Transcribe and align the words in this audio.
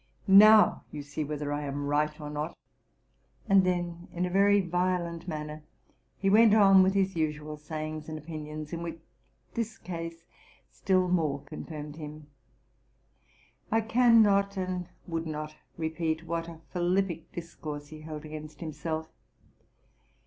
Now, 0.27 0.83
you 0.91 1.03
see 1.03 1.23
whether 1.23 1.53
I 1.53 1.61
am 1.61 1.85
right 1.85 2.19
or 2.19 2.31
not.'' 2.31 2.57
And 3.47 3.63
then, 3.63 4.07
in 4.11 4.25
a 4.25 4.31
very 4.31 4.59
violent 4.59 5.27
manner, 5.27 5.61
he 6.17 6.27
went 6.27 6.55
on 6.55 6.81
with 6.81 6.95
his 6.95 7.15
usual 7.15 7.55
sayings 7.55 8.09
and 8.09 8.17
opinions, 8.17 8.73
in 8.73 8.81
which 8.81 8.99
this 9.53 9.77
case 9.77 10.25
still 10.71 11.07
more 11.07 11.43
confirmed 11.43 11.97
him. 11.97 12.25
I 13.71 13.81
can 13.81 14.23
not 14.23 14.57
and 14.57 14.89
would 15.05 15.27
not 15.27 15.55
repeat 15.77 16.25
what 16.25 16.47
a 16.47 16.61
philippic 16.73 17.31
discourse 17.31 17.89
he 17.89 18.01
held 18.01 18.25
against 18.25 18.59
himself. 18.59 19.07